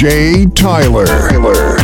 DJ 0.00 0.46
Tyler. 0.54 1.04
Tyler. 1.28 1.79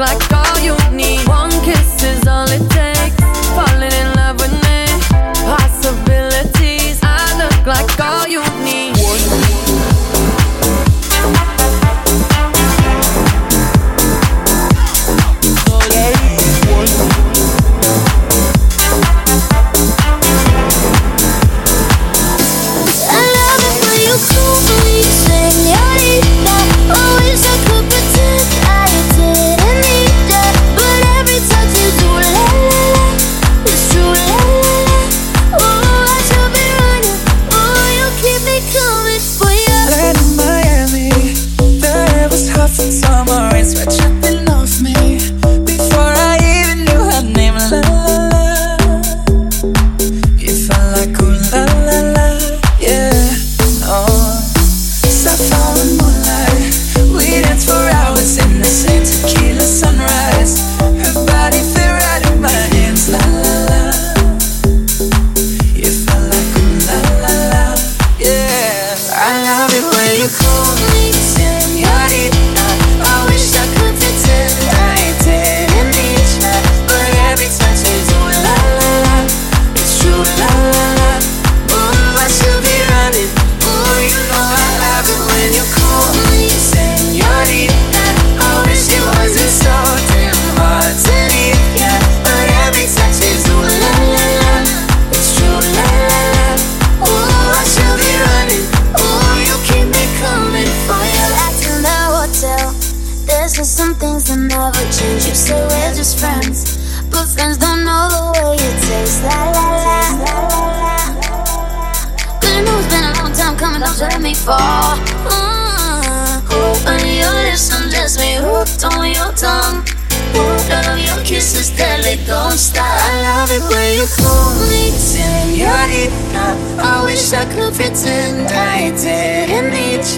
Kisses 0.00 0.29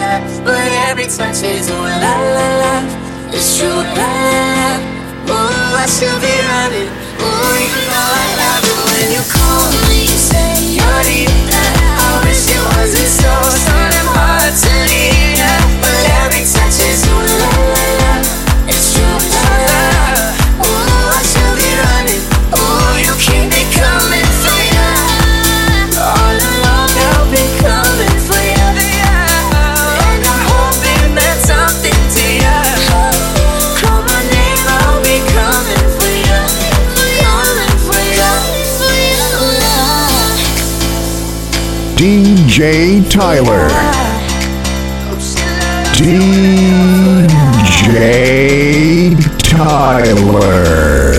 touch, 0.00 0.32
but 0.44 0.68
every 0.88 1.04
touch 1.04 1.42
is 1.44 1.68
ooh 1.68 1.88
la 2.02 2.14
la 2.36 2.46
la. 2.62 2.74
It's 3.36 3.58
true 3.58 3.82
la 3.98 4.08
la 4.24 4.38
la. 4.56 4.70
Ooh, 5.28 5.82
I 5.82 5.86
should 5.94 6.18
be 6.24 6.34
running. 6.50 6.90
Ooh, 7.20 7.54
you 7.68 7.80
know 7.92 8.08
I 8.24 8.28
love 8.40 8.64
it 8.72 8.78
when 8.88 9.06
you 9.16 9.22
call 9.36 9.68
me. 9.88 10.00
You 10.10 10.18
say 10.30 10.52
you're 10.76 11.02
the 11.08 11.20
I 12.04 12.10
wish 12.24 12.48
it 12.56 12.62
wasn't. 12.72 13.19
Tyler. 43.08 43.68
DJ 45.94 47.26
Tyler. 49.38 51.09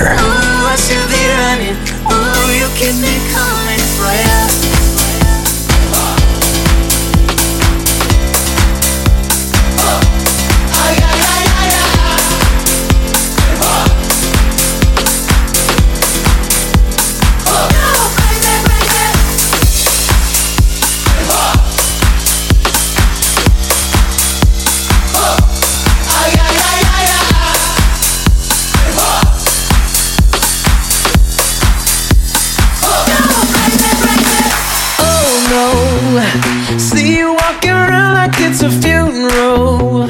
Walking 37.62 37.78
around 37.78 38.14
like 38.16 38.40
it's 38.40 38.64
a 38.64 38.72
funeral. 38.72 40.08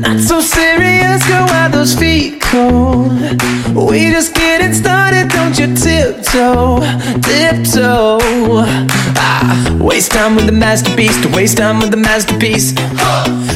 Not 0.00 0.18
so 0.18 0.40
serious, 0.40 1.24
girl, 1.28 1.46
why 1.46 1.68
those 1.68 1.94
feet 1.94 2.40
cold? 2.40 3.12
We 3.76 4.10
just 4.10 4.34
getting 4.34 4.72
started, 4.72 5.28
don't 5.28 5.56
you 5.56 5.72
tiptoe, 5.76 6.80
tiptoe. 7.22 8.99
Waste 9.78 10.12
time 10.12 10.36
with 10.36 10.46
the 10.46 10.52
masterpiece, 10.52 11.20
to 11.22 11.28
waste 11.28 11.56
time 11.58 11.78
with 11.80 11.90
the 11.90 11.96
masterpiece. 11.96 12.74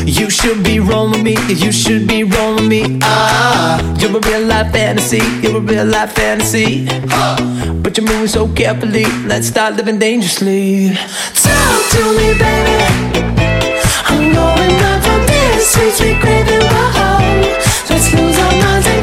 You 0.06 0.30
should 0.30 0.62
be 0.64 0.80
rolling 0.80 1.22
me, 1.22 1.36
you 1.48 1.72
should 1.72 2.06
be 2.06 2.24
rolling 2.24 2.68
me. 2.68 2.98
Ah, 3.02 3.78
you're 3.98 4.16
a 4.16 4.20
real 4.20 4.46
life 4.46 4.72
fantasy, 4.72 5.22
you're 5.42 5.58
a 5.58 5.60
real 5.60 5.86
life 5.86 6.12
fantasy. 6.12 6.86
But 7.82 7.96
you're 7.96 8.06
moving 8.06 8.28
so 8.28 8.48
carefully, 8.48 9.06
let's 9.26 9.46
start 9.46 9.76
living 9.76 9.98
dangerously. 9.98 10.94
Talk 11.34 11.82
to 11.92 12.02
me, 12.18 12.32
baby. 12.38 12.76
I'm 14.06 14.32
going 14.32 14.74
down 14.80 15.00
from 15.02 15.26
this 15.26 15.72
sweet, 15.72 15.92
sweet 15.92 16.20
craving. 16.20 16.60
Let's 17.88 18.12
lose 18.14 18.38
our 18.38 18.52
minds. 18.62 18.93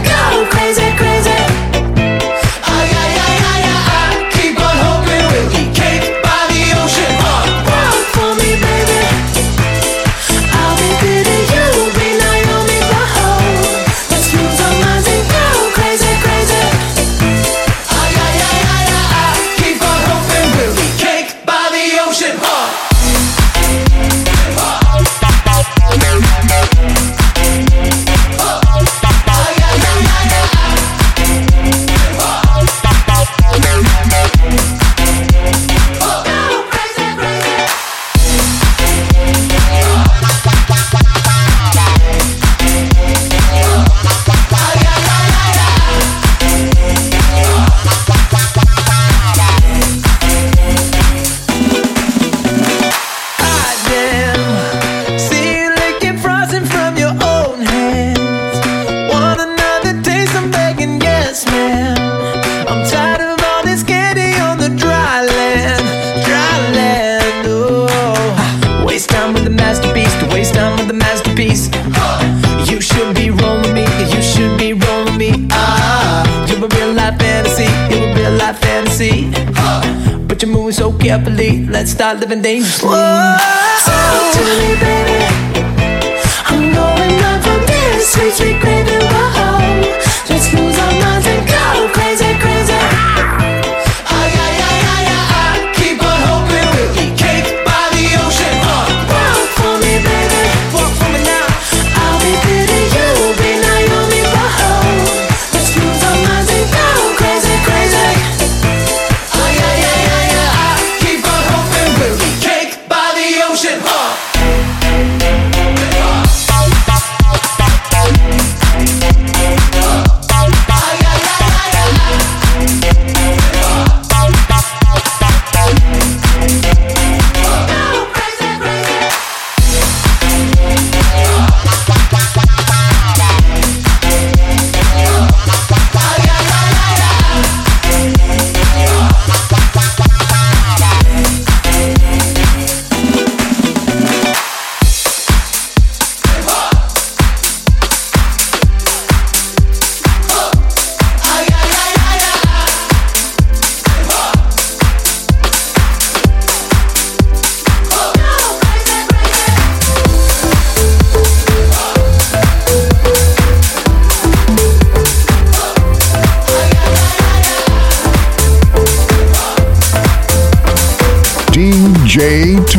start 82.01 82.20
living 82.20 82.41
dangerously. 82.41 82.89
Whoa. 82.89 83.90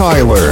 Tyler. 0.03 0.52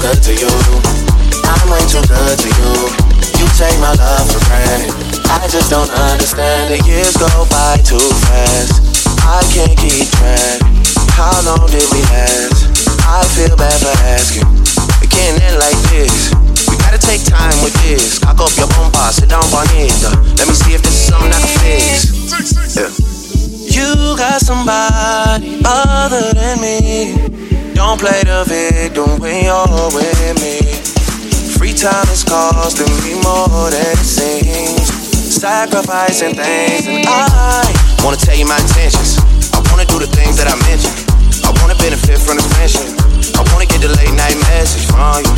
good 0.00 0.22
to 0.24 0.32
you. 0.32 0.48
I'm 1.44 1.68
way 1.68 1.84
too 1.84 2.00
good 2.08 2.36
to 2.40 2.48
you. 2.48 2.72
You 3.36 3.46
take 3.60 3.76
my 3.84 3.92
love 4.00 4.32
for 4.32 4.40
granted. 4.48 4.96
I 5.28 5.44
just 5.52 5.68
don't 5.68 5.92
understand 6.08 6.72
it. 6.72 6.80
Years 6.88 7.16
go 7.20 7.28
by 7.52 7.76
too 7.84 8.00
fast. 8.24 8.80
I 9.20 9.44
can't 9.52 9.76
keep 9.76 10.08
track. 10.16 10.64
How 11.12 11.36
long 11.44 11.68
did 11.68 11.84
we 11.92 12.00
last? 12.08 12.72
I 13.04 13.20
feel 13.36 13.52
bad 13.60 13.76
for 13.76 13.92
asking. 14.08 14.48
It 15.04 15.12
can't 15.12 15.36
end 15.44 15.60
like 15.60 15.76
this. 15.92 16.32
We 16.64 16.80
gotta 16.80 16.98
take 16.98 17.20
time 17.28 17.56
with 17.60 17.76
this. 17.84 18.18
Cock 18.18 18.40
up 18.40 18.56
your 18.56 18.68
bomba, 18.72 19.12
sit 19.12 19.28
down 19.28 19.44
bonita. 19.52 20.16
Uh, 20.16 20.34
let 20.40 20.48
me 20.48 20.54
see 20.56 20.72
if 20.72 20.80
this 20.80 20.96
is 20.96 21.12
something 21.12 21.28
I 21.28 21.40
can 21.44 21.52
fix. 21.60 22.08
Yeah. 22.72 22.88
You 23.68 24.16
got 24.16 24.40
somebody 24.40 25.60
other 25.64 26.32
than 26.32 26.60
me. 26.60 27.39
Don't 27.80 27.96
play 27.96 28.20
the 28.28 28.44
victim 28.44 29.16
when 29.16 29.40
you're 29.40 29.88
with 29.96 30.36
me. 30.44 30.60
Free 31.56 31.72
time 31.72 32.04
is 32.12 32.20
costing 32.20 32.92
me 33.00 33.16
more 33.24 33.72
than 33.72 33.96
it 33.96 34.04
seems. 34.04 34.84
Sacrificing 35.16 36.36
things, 36.36 36.84
and 36.84 37.08
I 37.08 37.64
wanna 38.04 38.20
tell 38.20 38.36
you 38.36 38.44
my 38.44 38.60
intentions. 38.60 39.16
I 39.56 39.64
wanna 39.72 39.88
do 39.88 39.96
the 39.96 40.12
things 40.12 40.36
that 40.36 40.52
I 40.52 40.60
mentioned. 40.68 40.92
I 41.40 41.56
wanna 41.64 41.74
benefit 41.80 42.20
from 42.20 42.36
the 42.36 42.44
friendship. 42.52 42.84
I 43.40 43.48
wanna 43.48 43.64
get 43.64 43.80
the 43.80 43.88
late 43.96 44.12
night 44.12 44.36
message 44.52 44.84
from 44.84 45.24
you, 45.24 45.32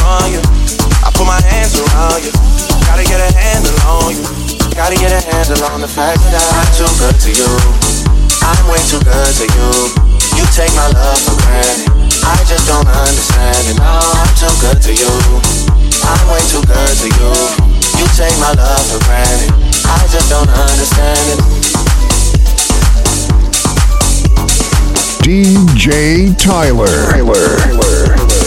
from 0.00 0.32
you. 0.32 0.40
I 1.04 1.12
put 1.12 1.28
my 1.28 1.44
hands 1.44 1.76
around 1.76 2.24
you. 2.24 2.32
Gotta 2.88 3.04
get 3.04 3.20
a 3.20 3.28
handle 3.36 3.76
on 3.84 4.16
you. 4.16 4.24
Gotta 4.72 4.96
get 4.96 5.12
a 5.12 5.20
handle 5.20 5.60
on 5.76 5.84
the 5.84 5.92
fact 5.92 6.24
that 6.32 6.40
I'm 6.40 6.72
too 6.72 6.88
good 6.96 7.20
to 7.20 7.30
you. 7.36 7.52
I'm 8.40 8.64
way 8.72 8.80
too 8.88 9.04
good 9.04 9.32
to 9.44 9.46
you. 9.52 10.13
You 10.34 10.44
take 10.50 10.74
my 10.74 10.88
love 10.90 11.20
for 11.22 11.36
granted. 11.46 11.90
I 12.26 12.42
just 12.46 12.66
don't 12.66 12.86
understand 12.86 13.70
it. 13.70 13.76
No, 13.78 13.86
I'm 13.86 14.32
too 14.34 14.54
good 14.60 14.82
to 14.82 14.92
you. 14.92 15.12
I'm 16.02 16.26
way 16.30 16.42
too 16.50 16.62
good 16.66 16.94
to 17.02 17.08
you. 17.08 17.30
You 17.98 18.06
take 18.18 18.36
my 18.42 18.52
love 18.52 18.84
for 18.90 19.00
granted. 19.06 19.50
I 19.86 20.06
just 20.10 20.28
don't 20.28 20.50
understand 20.50 21.38
it. 21.38 21.40
DJ 25.24 26.36
Tyler. 26.36 26.86
Tyler. 27.10 27.56
Tyler. 27.58 28.43